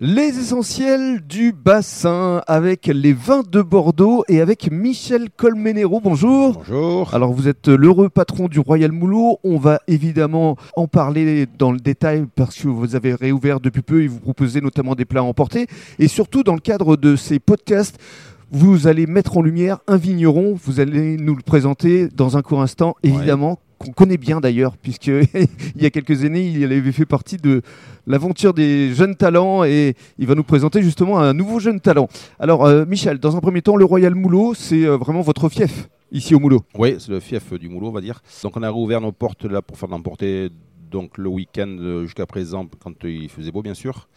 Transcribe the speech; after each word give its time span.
Les 0.00 0.38
essentiels 0.38 1.20
du 1.20 1.52
bassin 1.52 2.42
avec 2.46 2.86
les 2.86 3.12
vins 3.12 3.42
de 3.46 3.60
Bordeaux 3.60 4.24
et 4.26 4.40
avec 4.40 4.72
Michel 4.72 5.28
Colmenero. 5.28 6.00
Bonjour. 6.00 6.54
Bonjour. 6.54 7.14
Alors 7.14 7.34
vous 7.34 7.46
êtes 7.46 7.68
l'heureux 7.68 8.08
patron 8.08 8.48
du 8.48 8.58
Royal 8.58 8.90
Moulot. 8.90 9.38
On 9.44 9.58
va 9.58 9.80
évidemment 9.88 10.56
en 10.76 10.88
parler 10.88 11.46
dans 11.58 11.72
le 11.72 11.78
détail 11.78 12.24
parce 12.34 12.56
que 12.56 12.68
vous 12.68 12.96
avez 12.96 13.14
réouvert 13.14 13.60
depuis 13.60 13.82
peu 13.82 14.02
et 14.02 14.08
vous 14.08 14.18
proposez 14.18 14.62
notamment 14.62 14.94
des 14.94 15.04
plats 15.04 15.20
à 15.20 15.24
emporter. 15.24 15.66
Et 15.98 16.08
surtout 16.08 16.42
dans 16.42 16.54
le 16.54 16.60
cadre 16.60 16.96
de 16.96 17.14
ces 17.14 17.38
podcasts, 17.38 17.98
vous 18.52 18.86
allez 18.86 19.06
mettre 19.06 19.38
en 19.38 19.42
lumière 19.42 19.78
un 19.88 19.96
vigneron. 19.96 20.54
Vous 20.62 20.78
allez 20.78 21.16
nous 21.16 21.34
le 21.34 21.42
présenter 21.42 22.08
dans 22.08 22.36
un 22.36 22.42
court 22.42 22.60
instant, 22.60 22.94
évidemment. 23.02 23.58
qu'on 23.78 23.92
connaît 23.92 24.18
bien 24.18 24.40
d'ailleurs, 24.40 24.76
puisque 24.76 25.06
il 25.34 25.82
y 25.82 25.86
a 25.86 25.90
quelques 25.90 26.24
années, 26.24 26.46
il 26.46 26.62
avait 26.64 26.92
fait 26.92 27.06
partie 27.06 27.38
de 27.38 27.62
l'aventure 28.06 28.52
des 28.52 28.92
jeunes 28.94 29.16
talents 29.16 29.64
et 29.64 29.94
il 30.18 30.26
va 30.26 30.34
nous 30.34 30.44
présenter 30.44 30.82
justement 30.82 31.18
un 31.18 31.32
nouveau 31.32 31.60
jeune 31.60 31.80
talent. 31.80 32.08
Alors, 32.38 32.66
euh, 32.66 32.84
Michel, 32.84 33.18
dans 33.18 33.36
un 33.36 33.40
premier 33.40 33.62
temps, 33.62 33.76
le 33.76 33.86
Royal 33.86 34.14
Moulot, 34.14 34.52
c'est 34.54 34.84
euh, 34.84 34.98
vraiment 34.98 35.22
votre 35.22 35.48
fief 35.48 35.88
ici 36.12 36.34
au 36.34 36.38
Moulot. 36.38 36.60
Oui, 36.76 36.96
c'est 36.98 37.10
le 37.10 37.20
fief 37.20 37.54
du 37.54 37.70
Moulot, 37.70 37.88
on 37.88 37.92
va 37.92 38.02
dire. 38.02 38.22
Donc 38.42 38.56
on 38.58 38.62
a 38.62 38.68
rouvert 38.68 39.00
nos 39.00 39.12
portes 39.12 39.46
là 39.46 39.62
pour 39.62 39.78
faire 39.78 39.88
l'emporter 39.88 40.50
donc 40.90 41.16
le 41.16 41.30
week-end 41.30 41.74
euh, 41.80 42.02
jusqu'à 42.04 42.26
présent 42.26 42.68
quand 42.78 42.92
il 43.04 43.30
faisait 43.30 43.50
beau 43.50 43.62
bien 43.62 43.72
sûr. 43.72 44.08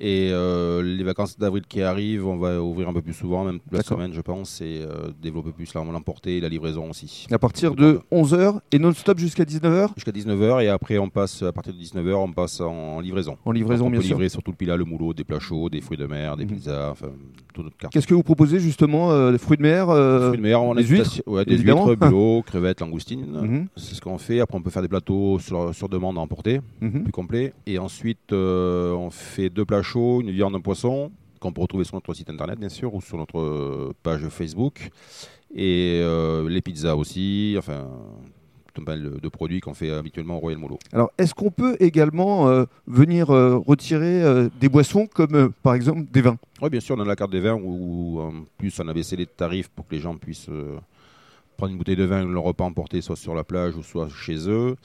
Et 0.00 0.30
euh, 0.30 0.82
les 0.82 1.04
vacances 1.04 1.38
d'avril 1.38 1.64
qui 1.68 1.82
arrivent, 1.82 2.26
on 2.26 2.36
va 2.36 2.62
ouvrir 2.62 2.88
un 2.88 2.92
peu 2.92 3.02
plus 3.02 3.12
souvent, 3.14 3.44
même 3.44 3.58
la 3.72 3.82
semaine 3.82 4.12
je 4.12 4.20
pense, 4.20 4.60
et 4.60 4.80
euh, 4.82 5.10
développer 5.22 5.52
plus 5.52 5.72
l'emporter 5.74 6.36
et 6.36 6.40
la 6.40 6.48
livraison 6.48 6.90
aussi. 6.90 7.26
À 7.30 7.38
partir 7.38 7.74
de 7.74 8.00
11h 8.12 8.60
et 8.72 8.78
non-stop 8.78 9.18
jusqu'à 9.18 9.44
19h 9.44 9.88
Jusqu'à 9.96 10.12
19h 10.12 10.62
et 10.64 10.68
après 10.68 10.98
on 10.98 11.08
passe, 11.08 11.42
à 11.42 11.52
partir 11.52 11.72
de 11.72 11.78
19h, 11.78 12.14
on 12.14 12.32
passe 12.32 12.60
en, 12.60 13.00
livraison. 13.00 13.36
en 13.44 13.52
livraison, 13.52 13.84
Donc, 13.84 13.88
on 13.88 13.90
bien 13.92 14.00
peut 14.00 14.06
sûr. 14.06 14.16
livrer 14.16 14.28
sur 14.28 14.42
tout 14.42 14.50
le 14.50 14.56
pila, 14.56 14.76
le 14.76 14.84
moulot, 14.84 15.14
des 15.14 15.24
plats 15.24 15.38
chauds, 15.40 15.68
des 15.68 15.80
fruits 15.80 15.96
de 15.98 16.06
mer, 16.06 16.36
des 16.36 16.44
Mhm. 16.44 16.50
pizzas, 16.56 16.90
enfin 16.90 17.08
toute 17.54 17.64
notre 17.64 17.76
carte. 17.78 17.92
Qu'est-ce 17.92 18.06
que 18.06 18.14
vous 18.14 18.22
proposez 18.22 18.60
justement 18.60 19.10
euh, 19.12 19.32
Des 19.32 19.38
fruits 19.38 19.56
de 19.56 19.62
mer 19.62 19.88
euh, 19.90 20.26
Fruits 20.28 20.38
de 20.38 20.42
mer, 20.42 20.62
on 20.62 20.72
a 20.72 20.76
des 20.82 20.86
huîtres, 20.86 21.22
ouais, 21.26 21.44
des 21.44 21.54
évidemment. 21.54 21.88
huîtres, 21.88 22.06
bulots, 22.06 22.42
crevettes, 22.46 22.80
langoustines. 22.80 23.24
mhm, 23.26 23.66
C'est 23.76 23.94
ce 23.94 24.00
qu'on 24.00 24.18
fait. 24.18 24.40
Après, 24.40 24.58
on 24.58 24.62
peut 24.62 24.70
faire 24.70 24.82
des 24.82 24.88
plateaux 24.88 25.38
sur, 25.38 25.74
sur 25.74 25.88
demande 25.88 26.18
à 26.18 26.20
emporter, 26.20 26.60
mhm. 26.80 27.02
plus 27.04 27.12
complet. 27.12 27.52
Et 27.66 27.78
ensuite, 27.78 28.32
on 28.32 29.08
fait 29.10 29.48
deux 29.50 29.64
plats 29.64 29.82
chauds, 29.86 30.20
une 30.20 30.30
viande, 30.30 30.54
un 30.54 30.60
poisson, 30.60 31.10
qu'on 31.40 31.52
peut 31.52 31.62
retrouver 31.62 31.84
sur 31.84 31.94
notre 31.94 32.12
site 32.14 32.28
internet, 32.30 32.58
bien 32.58 32.68
sûr, 32.68 32.94
ou 32.94 33.00
sur 33.00 33.16
notre 33.16 33.38
euh, 33.38 33.94
page 34.02 34.28
Facebook. 34.28 34.90
Et 35.54 36.00
euh, 36.02 36.48
les 36.48 36.60
pizzas 36.60 36.96
aussi, 36.96 37.54
enfin, 37.58 37.88
tout 38.72 38.82
un 38.82 38.84
panel 38.84 39.20
de, 39.22 39.28
produits 39.28 39.60
qu'on 39.60 39.74
fait 39.74 39.90
habituellement 39.90 40.36
au 40.36 40.40
Royal 40.40 40.60
Molo. 40.60 40.78
Alors, 40.92 41.10
est-ce 41.18 41.34
qu'on 41.34 41.50
peut 41.50 41.76
également 41.80 42.48
euh, 42.48 42.64
venir 42.86 43.30
euh, 43.30 43.56
retirer 43.56 44.48
des 44.60 44.68
boissons 44.68 45.06
comme 45.06 45.52
par 45.62 45.74
exemple 45.74 46.04
des 46.12 46.20
vins? 46.20 46.38
Oui, 46.60 46.68
bien 46.68 46.80
sûr, 46.80 46.96
on 46.98 47.00
a 47.00 47.04
la 47.04 47.16
carte 47.16 47.30
des 47.30 47.40
vins 47.40 47.58
où, 47.62 48.20
en 48.20 48.44
plus, 48.58 48.78
on 48.80 48.88
a 48.88 48.92
baissé 48.92 49.16
les 49.16 49.26
tarifs 49.26 49.68
pour 49.68 49.86
que 49.86 49.94
les 49.94 50.00
gens 50.00 50.16
puissent 50.16 50.50
prendre 51.56 51.72
une 51.72 51.78
bouteille 51.78 51.96
de 51.96 52.04
vin, 52.04 52.24
le 52.24 52.38
repas 52.38 52.64
emporté, 52.64 53.00
soit 53.00 53.16
sur 53.16 53.34
la 53.34 53.44
plage 53.44 53.76
ou 53.76 53.82
soit 53.82 54.08
chez 54.10 54.48
eux. 54.48 54.76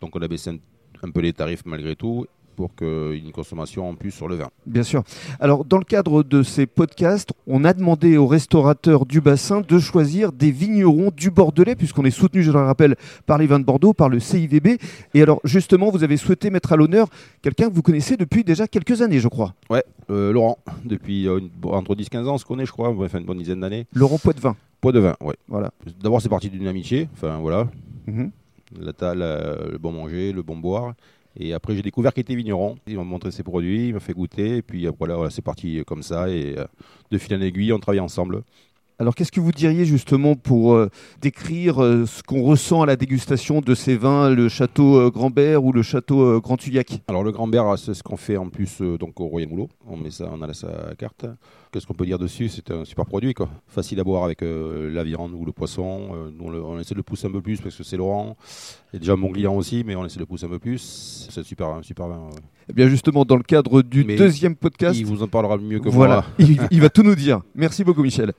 Donc, 0.00 0.16
on 0.16 0.22
a 0.22 0.28
baissé 0.28 0.50
un, 0.50 0.58
un 1.06 1.10
peu 1.10 1.20
les 1.20 1.32
tarifs 1.32 1.66
malgré 1.66 1.96
tout 1.96 2.26
pour 2.54 2.74
qu'il 2.74 2.86
y 2.86 3.16
ait 3.16 3.18
une 3.18 3.32
consommation 3.32 3.88
en 3.88 3.94
plus 3.94 4.10
sur 4.10 4.28
le 4.28 4.36
vin. 4.36 4.48
Bien 4.66 4.82
sûr. 4.82 5.02
Alors, 5.40 5.64
dans 5.64 5.78
le 5.78 5.84
cadre 5.84 6.22
de 6.22 6.42
ces 6.42 6.66
podcasts, 6.66 7.32
on 7.46 7.64
a 7.64 7.72
demandé 7.72 8.16
aux 8.16 8.26
restaurateurs 8.26 9.06
du 9.06 9.20
bassin 9.20 9.60
de 9.60 9.78
choisir 9.78 10.32
des 10.32 10.50
vignerons 10.50 11.10
du 11.14 11.30
Bordelais, 11.30 11.74
puisqu'on 11.76 12.04
est 12.04 12.10
soutenu, 12.10 12.42
je 12.42 12.50
le 12.52 12.58
rappelle, 12.60 12.96
par 13.26 13.38
les 13.38 13.46
vins 13.46 13.58
de 13.58 13.64
Bordeaux, 13.64 13.92
par 13.92 14.08
le 14.08 14.20
CIVB. 14.20 14.78
Et 15.14 15.22
alors, 15.22 15.40
justement, 15.44 15.90
vous 15.90 16.04
avez 16.04 16.16
souhaité 16.16 16.50
mettre 16.50 16.72
à 16.72 16.76
l'honneur 16.76 17.08
quelqu'un 17.42 17.68
que 17.68 17.74
vous 17.74 17.82
connaissez 17.82 18.16
depuis 18.16 18.44
déjà 18.44 18.66
quelques 18.68 19.02
années, 19.02 19.18
je 19.20 19.28
crois. 19.28 19.54
Euh, 20.10 20.32
Laurent, 20.32 20.58
depuis 20.84 21.26
euh, 21.28 21.40
entre 21.64 21.94
10-15 21.94 22.26
ans, 22.28 22.34
on 22.34 22.38
se 22.38 22.44
connaît, 22.44 22.66
je 22.66 22.72
crois, 22.72 22.90
enfin 22.90 23.18
une 23.18 23.24
bonne 23.24 23.38
dizaine 23.38 23.60
d'années. 23.60 23.86
Laurent 23.94 24.18
Poitvin. 24.18 24.54
Poids 24.80 24.92
de 24.92 24.98
vin, 25.00 25.16
ouais. 25.22 25.34
Voilà. 25.48 25.70
D'abord, 26.02 26.20
c'est 26.20 26.28
parti 26.28 26.50
d'une 26.50 26.66
amitié, 26.68 27.08
enfin 27.14 27.38
voilà, 27.38 27.68
Mhm. 28.06 28.30
la 28.80 29.14
la- 29.14 29.56
le 29.72 29.78
bon 29.78 29.92
manger, 29.92 30.32
le 30.32 30.42
bon 30.42 30.56
boire. 30.58 30.92
Et 31.36 31.52
après, 31.52 31.74
j'ai 31.74 31.82
découvert 31.82 32.12
qu'il 32.12 32.20
était 32.22 32.34
vigneron. 32.34 32.76
Il 32.86 32.96
m'a 32.96 33.04
montré 33.04 33.30
ses 33.30 33.42
produits, 33.42 33.88
il 33.88 33.94
m'a 33.94 34.00
fait 34.00 34.12
goûter. 34.12 34.58
Et 34.58 34.62
puis 34.62 34.86
après, 34.86 35.08
là, 35.08 35.16
voilà, 35.16 35.30
c'est 35.30 35.42
parti 35.42 35.82
comme 35.86 36.02
ça. 36.02 36.28
Et 36.28 36.56
euh, 36.58 36.64
de 37.10 37.18
fil 37.18 37.34
en 37.36 37.40
aiguille, 37.40 37.72
on 37.72 37.78
travaille 37.78 38.00
ensemble. 38.00 38.42
Alors, 39.00 39.16
qu'est-ce 39.16 39.32
que 39.32 39.40
vous 39.40 39.50
diriez 39.50 39.84
justement 39.84 40.36
pour 40.36 40.74
euh, 40.74 40.88
décrire 41.20 41.82
euh, 41.82 42.06
ce 42.06 42.22
qu'on 42.22 42.42
ressent 42.44 42.82
à 42.82 42.86
la 42.86 42.94
dégustation 42.94 43.60
de 43.60 43.74
ces 43.74 43.96
vins, 43.96 44.30
le 44.30 44.48
château 44.48 44.96
euh, 44.98 45.10
Grand-Bert 45.10 45.64
ou 45.64 45.72
le 45.72 45.82
château 45.82 46.20
euh, 46.22 46.38
Grand 46.40 46.56
Tuyac 46.56 47.00
Alors, 47.08 47.24
le 47.24 47.32
Grand-Bert, 47.32 47.76
c'est 47.76 47.92
ce 47.92 48.04
qu'on 48.04 48.16
fait 48.16 48.36
en 48.36 48.48
plus 48.48 48.80
donc 49.00 49.18
au 49.18 49.26
Royal 49.26 49.50
Moulot. 49.50 49.68
On 49.88 49.96
met 49.96 50.10
ça, 50.12 50.30
on 50.32 50.40
a 50.42 50.54
sa 50.54 50.68
carte. 50.96 51.26
Qu'est-ce 51.72 51.88
qu'on 51.88 51.94
peut 51.94 52.06
dire 52.06 52.20
dessus? 52.20 52.48
C'est 52.48 52.70
un 52.70 52.84
super 52.84 53.04
produit, 53.04 53.34
quoi. 53.34 53.48
Facile 53.66 53.98
à 53.98 54.04
boire 54.04 54.22
avec 54.22 54.42
la 54.42 55.02
viande 55.02 55.32
ou 55.34 55.44
le 55.44 55.50
poisson. 55.50 56.30
Nous, 56.32 56.44
on, 56.44 56.50
le- 56.50 56.62
on 56.62 56.78
essaie 56.78 56.94
de 56.94 56.98
le 56.98 57.02
pousser 57.02 57.26
un 57.26 57.32
peu 57.32 57.42
plus 57.42 57.60
parce 57.60 57.74
que 57.76 57.82
c'est 57.82 57.96
Laurent. 57.96 58.36
Il 58.92 58.98
est 58.98 59.00
déjà 59.00 59.16
mon 59.16 59.32
client 59.32 59.56
aussi, 59.56 59.82
mais 59.84 59.96
on 59.96 60.04
essaie 60.06 60.14
de 60.14 60.20
le 60.20 60.26
pousser 60.26 60.46
un 60.46 60.50
peu 60.50 60.60
plus. 60.60 61.26
C'est 61.30 61.42
super, 61.42 61.66
un 61.70 61.82
super 61.82 62.06
vin. 62.06 62.28
Eh 62.68 62.72
bien, 62.72 62.86
justement, 62.88 63.24
dans 63.24 63.36
le 63.36 63.42
cadre 63.42 63.82
du 63.82 64.04
Mais 64.04 64.14
deuxième 64.14 64.54
podcast, 64.54 64.96
Il 64.98 65.04
vous 65.04 65.24
en 65.24 65.26
parlera 65.26 65.58
mieux 65.58 65.80
que 65.80 65.88
voilà, 65.88 66.14
moi. 66.14 66.24
il, 66.38 66.60
il 66.70 66.80
va 66.80 66.88
tout 66.90 67.02
nous 67.02 67.16
dire. 67.16 67.40
Merci 67.56 67.82
beaucoup, 67.82 68.02
Michel. 68.04 68.32